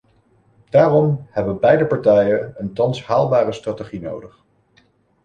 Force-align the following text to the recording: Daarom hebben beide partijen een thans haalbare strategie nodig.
Daarom 0.69 1.27
hebben 1.29 1.59
beide 1.59 1.85
partijen 1.87 2.53
een 2.57 2.73
thans 2.73 3.05
haalbare 3.05 3.51
strategie 3.51 4.01
nodig. 4.01 4.43